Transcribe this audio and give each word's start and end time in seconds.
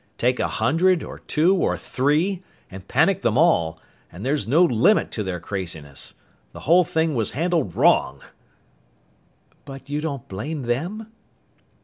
Take 0.17 0.39
a 0.39 0.47
hundred 0.47 1.03
or 1.03 1.19
two 1.19 1.55
or 1.55 1.77
three 1.77 2.41
and 2.71 2.87
panic 2.87 3.21
them 3.21 3.37
all, 3.37 3.79
and 4.11 4.25
there's 4.25 4.47
no 4.47 4.63
limit 4.63 5.11
to 5.11 5.21
their 5.23 5.39
craziness! 5.39 6.15
The 6.53 6.61
whole 6.61 6.83
thing 6.83 7.13
was 7.13 7.33
handled 7.37 7.75
wrong!" 7.75 8.23
"But 9.63 9.91
you 9.91 10.01
don't 10.01 10.27
blame 10.27 10.63
them?" 10.63 11.11